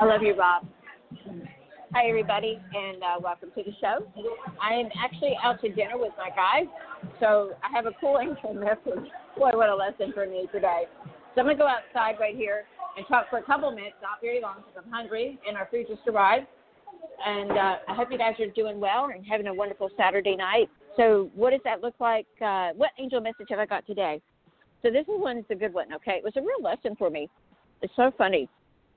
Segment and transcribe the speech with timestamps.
[0.00, 0.66] I love you, Rob.
[1.92, 4.06] Hi, everybody, and uh, welcome to the show.
[4.62, 6.66] I am actually out to dinner with my guys,
[7.18, 9.10] so I have a cool intro message.
[9.36, 10.84] Boy, what a lesson for me today.
[11.34, 12.64] So I'm going to go outside right here
[12.96, 15.86] and talk for a couple minutes, not very long, because I'm hungry and our food
[15.88, 16.46] just arrived.
[17.26, 20.70] And uh, I hope you guys are doing well and having a wonderful Saturday night.
[20.96, 22.26] So, what does that look like?
[22.40, 24.22] Uh, what angel message have I got today?
[24.82, 25.92] So, this is one is a good one.
[25.92, 27.28] Okay, it was a real lesson for me.
[27.82, 28.48] It's so funny.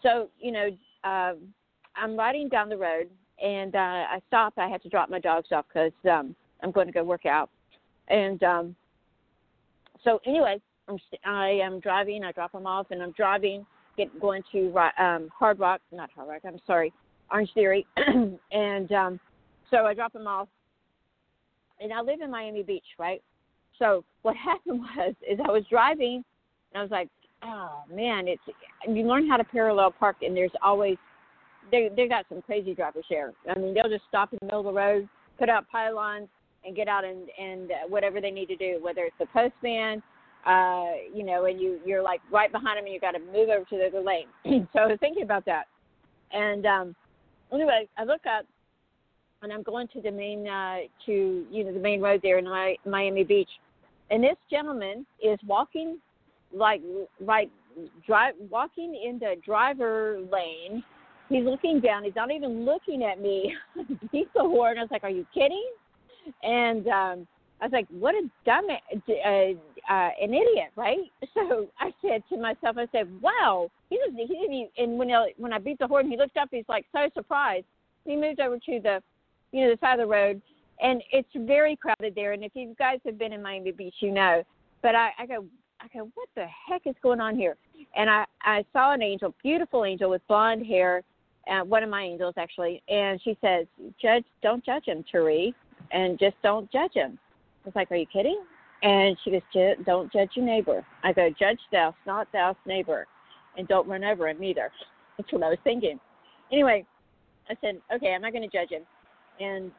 [0.04, 0.70] So, you know,
[1.04, 1.34] uh,
[1.96, 3.10] I'm riding down the road
[3.42, 4.54] and uh, I stop.
[4.58, 7.50] I have to drop my dogs off because um, I'm going to go work out.
[8.10, 8.76] And um,
[10.04, 12.24] so, anyway, I'm I am driving.
[12.24, 13.66] I drop them off, and I'm driving,
[13.98, 14.68] get going to
[15.00, 16.42] um, Hard Rock, not Hard Rock.
[16.46, 16.92] I'm sorry,
[17.32, 17.86] Orange Theory,
[18.52, 19.20] and um,
[19.72, 20.50] so I drop them off.
[21.80, 23.22] And I live in Miami Beach, right?
[23.80, 26.24] So what happened was, is I was driving,
[26.74, 27.10] and I was like,
[27.46, 28.42] oh man, it's
[28.88, 30.98] you learn how to parallel park, and there's always
[31.72, 33.34] they they got some crazy drivers here.
[33.50, 36.28] I mean, they'll just stop in the middle of the road, put out pylons,
[36.66, 40.02] and get out and and uh, whatever they need to do, whether it's the postman,
[40.46, 43.50] uh, you know, and you you're like right behind them, and you got to move
[43.50, 44.28] over to the other lane.
[44.74, 45.66] so I was thinking about that,
[46.32, 46.96] and um,
[47.54, 48.46] anyway, I look up,
[49.42, 52.46] and I'm going to the main uh, to you know the main road there in
[52.86, 53.50] Miami Beach,
[54.10, 56.00] and this gentleman is walking
[56.54, 56.82] like
[57.20, 57.50] like
[58.06, 60.84] drive walking in the driver lane.
[61.30, 62.04] He's looking down.
[62.04, 63.56] He's not even looking at me.
[64.12, 64.78] He's the horn.
[64.78, 65.68] I was like, "Are you kidding?"
[66.44, 67.28] And um,
[67.62, 71.00] I was like, "What a dumb, uh, uh, an idiot, right?"
[71.34, 74.18] So I said to myself, "I said, wow." He doesn't.
[74.18, 74.70] He didn't.
[74.78, 76.50] And when I, when I beat the horn, he looked up.
[76.52, 77.66] He's like so surprised.
[78.06, 79.02] He moved over to the,
[79.52, 80.42] you know, the side of the road,
[80.82, 82.34] and it's very crowded there.
[82.34, 84.44] And if you guys have been in Miami Beach, you know.
[84.82, 85.46] But I, I go,
[85.84, 87.58] I go, what the heck is going on here?
[87.96, 91.04] And I, I saw an angel, beautiful angel with blonde hair,
[91.52, 93.68] uh, one of my angels actually, and she says,
[94.02, 95.54] "Judge, don't judge him, Tari,
[95.92, 97.20] and just don't judge him."
[97.66, 98.42] I was like, "Are you kidding?"
[98.82, 103.08] And she goes, "Don't judge your neighbor." I go, "Judge thou, not thou's neighbor,
[103.58, 104.72] and don't run over him either."
[105.18, 106.00] That's what I was thinking.
[106.50, 106.86] Anyway,
[107.50, 108.84] I said, "Okay, I'm not going to judge him,"
[109.42, 109.70] and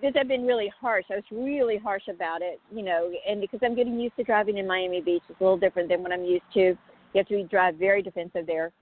[0.00, 1.04] because I've been really harsh.
[1.10, 4.58] I was really harsh about it, you know, and because I'm getting used to driving
[4.58, 6.60] in Miami Beach, it's a little different than what I'm used to.
[6.60, 6.76] You
[7.16, 8.72] have to drive very defensive there.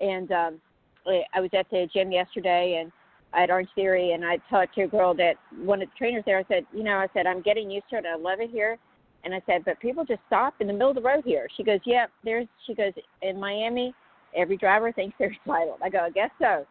[0.00, 0.60] And um,
[1.06, 2.92] I was at the gym yesterday, and
[3.32, 6.24] I had Orange Theory, and I talked to a girl that one of the trainers
[6.26, 6.38] there.
[6.38, 8.04] I said, you know, I said I'm getting used to it.
[8.06, 8.78] I love it here.
[9.24, 11.48] And I said, but people just stop in the middle of the road here.
[11.56, 12.46] She goes, yeah, there's.
[12.66, 13.94] She goes in Miami,
[14.36, 15.80] every driver thinks they're entitled.
[15.82, 16.66] I go, I guess so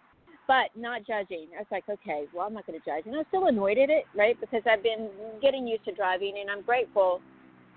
[0.48, 1.48] but not judging.
[1.56, 3.06] I was like, okay, well, I'm not going to judge.
[3.06, 4.40] And I was still annoyed at it, right?
[4.40, 5.10] Because I've been
[5.42, 7.22] getting used to driving, and I'm grateful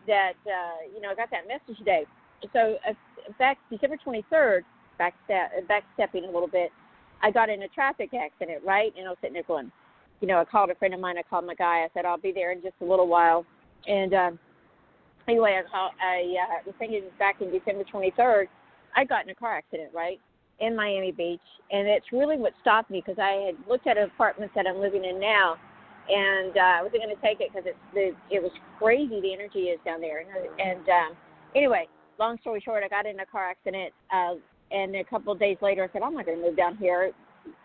[0.06, 2.04] that, uh, you know, I got that message today.
[2.52, 2.92] So, uh,
[3.38, 4.60] back December 23rd,
[4.98, 6.70] back, step, back stepping a little bit,
[7.22, 8.92] I got in a traffic accident, right?
[8.96, 9.72] And I was sitting there going,
[10.20, 11.16] you know, I called a friend of mine.
[11.18, 11.84] I called my guy.
[11.84, 13.44] I said, I'll be there in just a little while.
[13.86, 14.38] And um,
[15.26, 18.46] anyway, I, called, I uh, was thinking back in December 23rd,
[18.96, 20.20] I got in a car accident, right?
[20.60, 24.54] In Miami Beach, and it's really what stopped me because I had looked at apartments
[24.56, 25.56] that I'm living in now,
[26.08, 29.32] and uh, I wasn't going to take it because it's the it was crazy the
[29.32, 30.20] energy is down there.
[30.20, 30.28] And,
[30.60, 31.16] and um,
[31.54, 31.86] anyway,
[32.18, 34.34] long story short, I got in a car accident, uh,
[34.70, 37.12] and a couple of days later, I said I'm not going to move down here.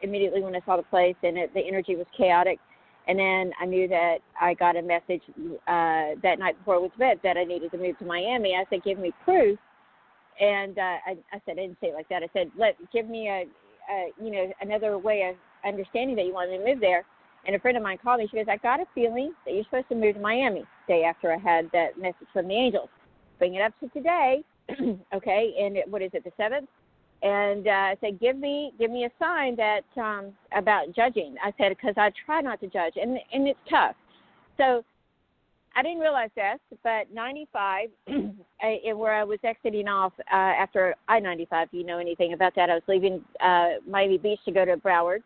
[0.01, 2.59] Immediately when I saw the place, and it, the energy was chaotic.
[3.05, 5.21] And then I knew that I got a message
[5.67, 8.55] uh, that night before I went to bed that I needed to move to Miami.
[8.55, 9.59] I said, "Give me proof."
[10.39, 12.23] And uh, I, I said I didn't say it like that.
[12.23, 13.45] I said, let give me a,
[13.91, 15.35] a you know another way of
[15.67, 17.05] understanding that you want me to move there.
[17.45, 18.27] And a friend of mine called me.
[18.31, 20.63] She goes, I got a feeling that you're supposed to move to Miami.
[20.87, 22.89] Day after I had that message from the angels,
[23.37, 24.43] bring it up to today,
[25.13, 25.53] okay?
[25.59, 26.69] And it, what is it, the seventh?
[27.21, 31.35] And uh, I said, give me give me a sign that um, about judging.
[31.43, 33.95] I said because I try not to judge, and and it's tough.
[34.57, 34.83] So
[35.75, 37.89] I didn't realize this, but 95,
[38.95, 42.69] where I was exiting off uh, after I 95, if you know anything about that,
[42.69, 45.23] I was leaving uh, Miami Beach to go to Broward,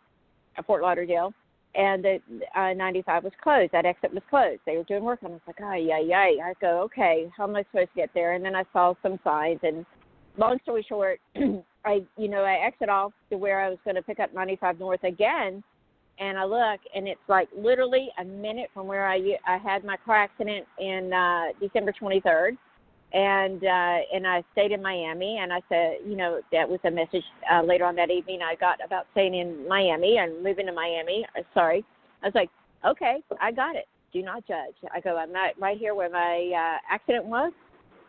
[0.58, 1.34] uh, Fort Lauderdale,
[1.76, 2.20] and the
[2.56, 3.74] uh, 95 was closed.
[3.74, 4.62] That exit was closed.
[4.66, 7.44] They were doing work, and I was like, "Ay, ay, ay." I go, "Okay, how
[7.44, 9.86] am I supposed to get there?" And then I saw some signs, and
[10.38, 11.20] long story short,
[11.86, 14.80] I, you know, I exit off to where I was going to pick up 95
[14.80, 15.64] North again
[16.20, 19.98] and I look, and it's like literally a minute from where I I had my
[20.06, 22.58] car accident in uh, December 23rd,
[23.14, 26.92] and uh, and I stayed in Miami, and I said, you know, that was a
[26.92, 30.74] message uh, later on that evening I got about staying in Miami and moving to
[30.74, 31.26] Miami.
[31.38, 31.86] Uh, sorry,
[32.24, 32.50] I was like,
[32.86, 33.86] okay, I got it.
[34.12, 34.76] Do not judge.
[34.94, 37.52] I go, I'm not right here where my uh, accident was,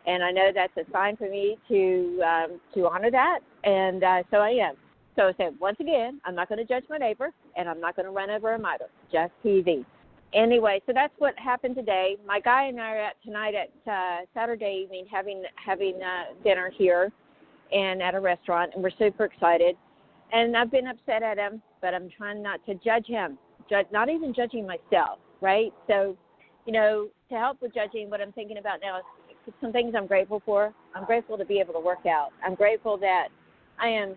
[0.07, 4.23] and I know that's a sign for me to um, to honor that, and uh,
[4.31, 4.75] so I am.
[5.15, 7.95] So I said, once again, I'm not going to judge my neighbor, and I'm not
[7.95, 8.85] going to run over a miter.
[9.11, 9.85] Just TV.
[10.33, 12.15] Anyway, so that's what happened today.
[12.25, 16.71] My guy and I are at tonight at uh, Saturday evening having having uh, dinner
[16.77, 17.11] here,
[17.71, 19.75] and at a restaurant, and we're super excited.
[20.31, 23.39] And I've been upset at him, but I'm trying not to judge him,
[23.69, 25.73] judge, not even judging myself, right?
[25.87, 26.15] So,
[26.67, 30.05] you know, to help with judging, what I'm thinking about now is some things I'm
[30.05, 30.71] grateful for.
[30.93, 32.29] I'm grateful to be able to work out.
[32.45, 33.29] I'm grateful that
[33.79, 34.15] I am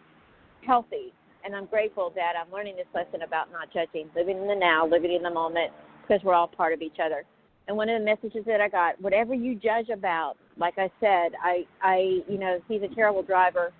[0.66, 1.12] healthy.
[1.44, 4.86] And I'm grateful that I'm learning this lesson about not judging, living in the now,
[4.86, 5.72] living in the moment,
[6.02, 7.24] because we're all part of each other.
[7.68, 11.32] And one of the messages that I got, whatever you judge about, like I said,
[11.42, 13.72] I, I, you know, he's a terrible driver,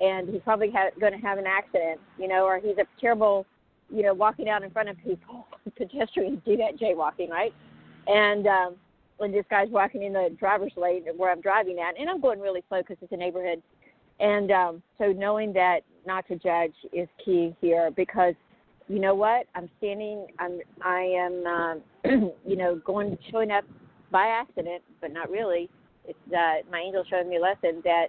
[0.00, 3.46] and he's probably ha- going to have an accident, you know, or he's a terrible,
[3.90, 5.46] you know, walking out in front of people.
[5.76, 7.54] Pedestrians do that jaywalking, right?
[8.06, 8.76] And um,
[9.18, 12.40] when this guy's walking in the driver's lane where I'm driving at, and I'm going
[12.40, 13.62] really slow because it's a neighborhood
[14.20, 18.34] and um, so knowing that not to judge is key here because
[18.88, 19.46] you know what?
[19.54, 21.82] I'm standing I'm I am um,
[22.46, 23.64] you know going showing up
[24.10, 25.68] by accident but not really.
[26.04, 28.08] It's uh, my angel showing me a lesson that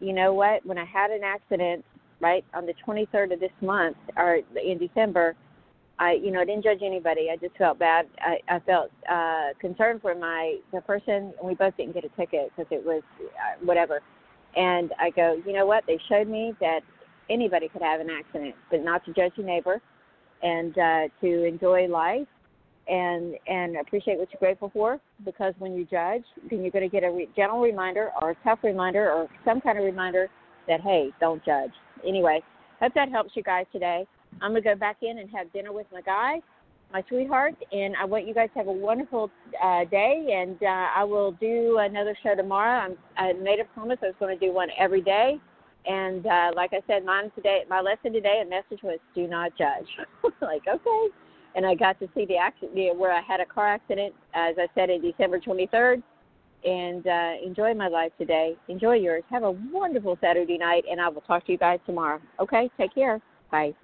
[0.00, 0.64] you know what?
[0.64, 1.84] When I had an accident
[2.20, 5.36] right on the 23rd of this month or in December
[5.98, 7.28] I you know I didn't judge anybody.
[7.32, 8.06] I just felt bad.
[8.20, 11.32] I, I felt uh, concerned for my the person.
[11.42, 14.00] We both didn't get a ticket because it was uh, whatever
[14.56, 15.84] and I go, you know what?
[15.86, 16.80] They showed me that
[17.30, 19.80] anybody could have an accident, but not to judge your neighbor,
[20.42, 22.26] and uh, to enjoy life,
[22.88, 25.00] and and appreciate what you're grateful for.
[25.24, 28.36] Because when you judge, then you're going to get a re- gentle reminder, or a
[28.44, 30.28] tough reminder, or some kind of reminder
[30.66, 31.72] that hey, don't judge.
[32.06, 32.42] Anyway,
[32.80, 34.06] hope that helps you guys today.
[34.40, 36.40] I'm gonna go back in and have dinner with my guy
[36.92, 39.30] my sweetheart, and I want you guys to have a wonderful
[39.62, 40.28] uh, day.
[40.34, 42.80] And uh, I will do another show tomorrow.
[42.80, 45.38] I'm, I made a promise I was going to do one every day.
[45.86, 49.52] And uh, like I said, mine today, my lesson today, a message was do not
[49.56, 49.86] judge.
[50.42, 51.06] like okay,
[51.54, 54.66] and I got to see the accident where I had a car accident, as I
[54.74, 56.02] said, in December 23rd.
[56.64, 58.56] And uh, enjoy my life today.
[58.66, 59.22] Enjoy yours.
[59.30, 62.20] Have a wonderful Saturday night, and I will talk to you guys tomorrow.
[62.40, 63.20] Okay, take care.
[63.52, 63.74] Bye.